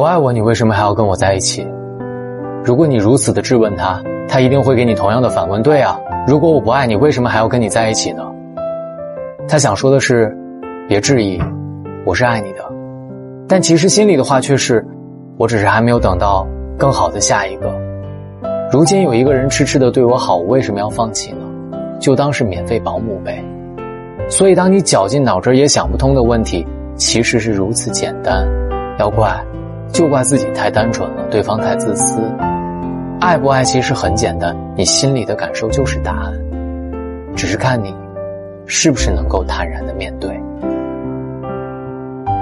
[0.00, 1.68] 不爱我，你为什么还要跟我在一起？
[2.64, 8.22] 如果你如此的质问他，他一定会给你同样的反问：对啊，如果我不爱你，为什么还要跟你在一起呢？
[9.46, 10.34] 他想说的是，
[10.88, 11.38] 别质疑，
[12.06, 12.64] 我是爱你的，
[13.46, 14.82] 但其实心里的话却是，
[15.36, 16.46] 我只是还没有等到
[16.78, 17.70] 更好的下一个。
[18.72, 21.44] 如今有一个人痴痴的对我好，我为什么要放弃呢？
[21.98, 23.44] 就当是免费保姆呗。
[24.30, 28.48] 所以，当你绞尽脑汁也想不通的问题，其实是如此简单。
[28.98, 29.38] 要怪，
[29.92, 32.20] 就怪自己太单纯了，对方太自私。
[33.20, 36.32] 爱不爱其实很简单，你心里的感受就是答案，
[37.36, 37.94] 只是看你。
[38.72, 40.29] 是不是能够坦然的面对？